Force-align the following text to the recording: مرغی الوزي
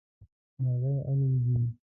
مرغی 0.59 0.93
الوزي 1.11 1.73